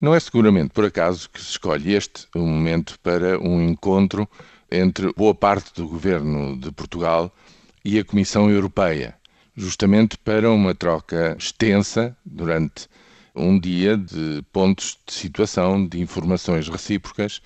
Não 0.00 0.14
é 0.14 0.20
seguramente 0.20 0.70
por 0.70 0.84
acaso 0.84 1.28
que 1.28 1.40
se 1.40 1.50
escolhe 1.50 1.92
este 1.92 2.28
momento 2.32 2.96
para 3.00 3.36
um 3.40 3.60
encontro 3.60 4.28
entre 4.70 5.12
boa 5.12 5.34
parte 5.34 5.74
do 5.74 5.88
governo 5.88 6.56
de 6.56 6.70
Portugal 6.70 7.34
e 7.84 7.98
a 7.98 8.04
Comissão 8.04 8.48
Europeia, 8.48 9.16
justamente 9.56 10.16
para 10.16 10.52
uma 10.52 10.72
troca 10.72 11.34
extensa 11.36 12.16
durante 12.24 12.86
um 13.34 13.58
dia 13.58 13.96
de 13.96 14.40
pontos 14.52 14.96
de 15.04 15.12
situação, 15.12 15.84
de 15.84 16.00
informações 16.00 16.68
recíprocas 16.68 17.42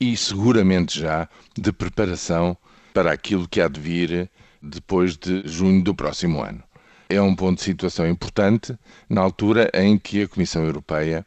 e 0.00 0.16
seguramente 0.16 0.98
já 0.98 1.28
de 1.54 1.72
preparação 1.72 2.56
para 2.94 3.12
aquilo 3.12 3.46
que 3.46 3.60
há 3.60 3.68
de 3.68 3.78
vir 3.78 4.30
depois 4.62 5.14
de 5.14 5.46
junho 5.46 5.84
do 5.84 5.94
próximo 5.94 6.42
ano. 6.42 6.62
É 7.06 7.20
um 7.20 7.36
ponto 7.36 7.58
de 7.58 7.64
situação 7.64 8.08
importante 8.08 8.74
na 9.10 9.20
altura 9.20 9.70
em 9.74 9.98
que 9.98 10.22
a 10.22 10.28
Comissão 10.28 10.64
Europeia 10.64 11.26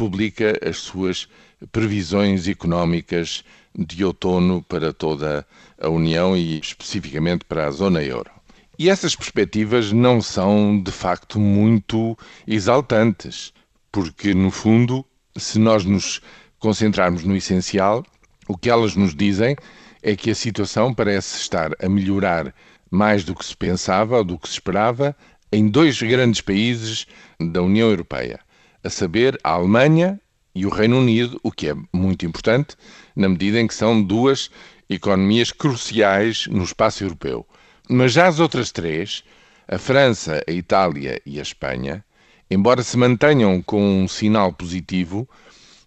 publica 0.00 0.58
as 0.66 0.78
suas 0.78 1.28
previsões 1.70 2.48
económicas 2.48 3.44
de 3.78 4.02
outono 4.02 4.62
para 4.62 4.94
toda 4.94 5.46
a 5.78 5.90
União 5.90 6.34
e 6.34 6.58
especificamente 6.58 7.44
para 7.44 7.66
a 7.66 7.70
zona 7.70 8.02
euro. 8.02 8.30
E 8.78 8.88
essas 8.88 9.14
perspectivas 9.14 9.92
não 9.92 10.22
são 10.22 10.82
de 10.82 10.90
facto 10.90 11.38
muito 11.38 12.16
exaltantes, 12.46 13.52
porque 13.92 14.32
no 14.32 14.50
fundo, 14.50 15.04
se 15.36 15.58
nós 15.58 15.84
nos 15.84 16.22
concentrarmos 16.58 17.22
no 17.22 17.36
essencial, 17.36 18.02
o 18.48 18.56
que 18.56 18.70
elas 18.70 18.96
nos 18.96 19.14
dizem 19.14 19.54
é 20.02 20.16
que 20.16 20.30
a 20.30 20.34
situação 20.34 20.94
parece 20.94 21.36
estar 21.36 21.72
a 21.78 21.88
melhorar 21.90 22.54
mais 22.90 23.22
do 23.22 23.34
que 23.34 23.44
se 23.44 23.54
pensava 23.54 24.16
ou 24.16 24.24
do 24.24 24.38
que 24.38 24.48
se 24.48 24.54
esperava 24.54 25.14
em 25.52 25.68
dois 25.68 26.00
grandes 26.00 26.40
países 26.40 27.06
da 27.38 27.60
União 27.60 27.90
Europeia, 27.90 28.40
a 28.82 28.90
saber, 28.90 29.38
a 29.44 29.50
Alemanha 29.50 30.20
e 30.54 30.66
o 30.66 30.70
Reino 30.70 30.98
Unido, 30.98 31.38
o 31.42 31.52
que 31.52 31.68
é 31.68 31.74
muito 31.92 32.26
importante, 32.26 32.76
na 33.14 33.28
medida 33.28 33.60
em 33.60 33.66
que 33.66 33.74
são 33.74 34.02
duas 34.02 34.50
economias 34.88 35.52
cruciais 35.52 36.46
no 36.48 36.64
espaço 36.64 37.04
europeu. 37.04 37.46
Mas 37.88 38.12
já 38.12 38.26
as 38.26 38.40
outras 38.40 38.72
três, 38.72 39.22
a 39.68 39.78
França, 39.78 40.42
a 40.46 40.50
Itália 40.50 41.20
e 41.24 41.38
a 41.38 41.42
Espanha, 41.42 42.04
embora 42.50 42.82
se 42.82 42.96
mantenham 42.96 43.62
com 43.62 44.02
um 44.02 44.08
sinal 44.08 44.52
positivo, 44.52 45.28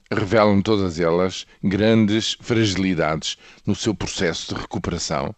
revelam 0.10 0.62
todas 0.62 1.00
elas 1.00 1.46
grandes 1.62 2.38
fragilidades 2.40 3.38
no 3.66 3.76
seu 3.76 3.94
processo 3.94 4.54
de 4.54 4.62
recuperação, 4.62 5.36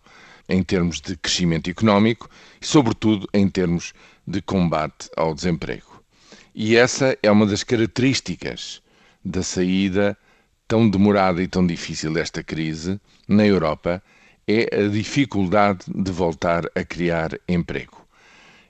em 0.48 0.62
termos 0.62 1.02
de 1.02 1.16
crescimento 1.18 1.70
económico 1.70 2.30
e, 2.62 2.68
sobretudo, 2.68 3.28
em 3.34 3.50
termos 3.50 3.94
de 4.28 4.42
combate 4.42 5.10
ao 5.18 5.34
desemprego. 5.34 5.95
E 6.58 6.78
essa 6.78 7.18
é 7.22 7.30
uma 7.30 7.46
das 7.46 7.64
características 7.64 8.82
da 9.26 9.44
saída 9.44 10.18
tão 10.66 10.90
demorada 10.90 11.44
e 11.44 11.50
tão 11.50 11.68
difícil 11.68 12.14
desta 12.14 12.42
crise 12.42 12.98
na 13.28 13.46
Europa 13.46 14.02
é 14.48 14.70
a 14.74 14.88
dificuldade 14.88 15.80
de 15.94 16.10
voltar 16.14 16.64
a 16.74 16.82
criar 16.86 17.38
emprego. 17.46 18.08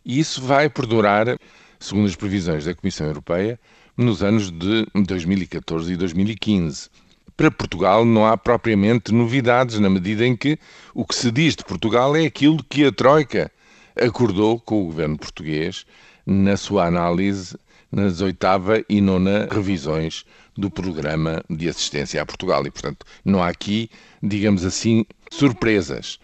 E 0.03 0.17
isso 0.17 0.41
vai 0.41 0.67
perdurar, 0.67 1.37
segundo 1.79 2.07
as 2.07 2.15
previsões 2.15 2.65
da 2.65 2.73
Comissão 2.73 3.05
Europeia, 3.05 3.59
nos 3.95 4.23
anos 4.23 4.49
de 4.49 4.87
2014 4.95 5.93
e 5.93 5.95
2015. 5.95 6.89
Para 7.37 7.51
Portugal 7.51 8.03
não 8.03 8.25
há 8.25 8.35
propriamente 8.35 9.13
novidades, 9.13 9.77
na 9.77 9.91
medida 9.91 10.25
em 10.25 10.35
que 10.35 10.57
o 10.91 11.05
que 11.05 11.13
se 11.13 11.29
diz 11.29 11.55
de 11.55 11.63
Portugal 11.63 12.15
é 12.15 12.25
aquilo 12.25 12.63
que 12.67 12.83
a 12.83 12.91
Troika 12.91 13.51
acordou 13.95 14.59
com 14.59 14.81
o 14.81 14.85
governo 14.85 15.19
português 15.19 15.85
na 16.25 16.57
sua 16.57 16.87
análise 16.87 17.55
nas 17.95 18.19
oitava 18.19 18.83
e 18.89 18.99
nona 18.99 19.47
revisões 19.49 20.25
do 20.57 20.69
programa 20.69 21.41
de 21.49 21.69
assistência 21.69 22.21
a 22.21 22.25
Portugal. 22.25 22.67
E, 22.67 22.69
portanto, 22.69 23.05
não 23.23 23.41
há 23.41 23.47
aqui, 23.47 23.89
digamos 24.21 24.65
assim, 24.65 25.05
surpresas. 25.31 26.19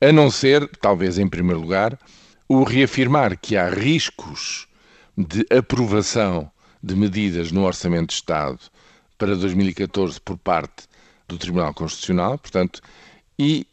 A 0.00 0.12
não 0.12 0.30
ser, 0.30 0.68
talvez 0.80 1.18
em 1.18 1.28
primeiro 1.28 1.60
lugar, 1.60 1.98
o 2.48 2.62
reafirmar 2.62 3.36
que 3.36 3.56
há 3.56 3.68
riscos 3.68 4.68
de 5.16 5.44
aprovação 5.50 6.48
de 6.80 6.94
medidas 6.94 7.50
no 7.50 7.64
Orçamento 7.64 8.10
de 8.10 8.14
Estado 8.14 8.60
para 9.18 9.34
2014 9.34 10.20
por 10.20 10.38
parte 10.38 10.84
do 11.26 11.36
Tribunal 11.36 11.74
Constitucional, 11.74 12.38
portanto, 12.38 12.80
e 13.36 13.66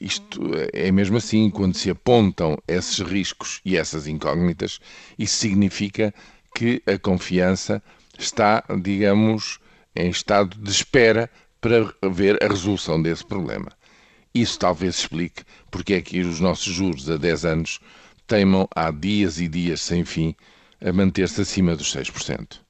isto 0.00 0.40
é 0.72 0.90
mesmo 0.90 1.16
assim, 1.16 1.48
quando 1.48 1.76
se 1.76 1.90
apontam 1.90 2.58
esses 2.66 2.98
riscos 2.98 3.60
e 3.64 3.76
essas 3.76 4.06
incógnitas, 4.06 4.80
isso 5.18 5.36
significa 5.36 6.12
que 6.54 6.82
a 6.86 6.98
confiança 6.98 7.82
está, 8.18 8.64
digamos, 8.82 9.58
em 9.94 10.10
estado 10.10 10.56
de 10.58 10.70
espera 10.70 11.30
para 11.60 11.94
ver 12.10 12.42
a 12.42 12.48
resolução 12.48 13.00
desse 13.00 13.24
problema. 13.24 13.70
Isso 14.34 14.58
talvez 14.58 14.96
explique 14.96 15.44
porque 15.70 15.94
é 15.94 16.02
que 16.02 16.20
os 16.20 16.40
nossos 16.40 16.72
juros 16.72 17.08
a 17.10 17.16
10 17.16 17.44
anos 17.44 17.80
teimam 18.26 18.66
há 18.74 18.90
dias 18.90 19.38
e 19.38 19.48
dias 19.48 19.80
sem 19.80 20.04
fim 20.04 20.34
a 20.84 20.92
manter-se 20.92 21.40
acima 21.40 21.76
dos 21.76 21.94
6%. 21.94 22.60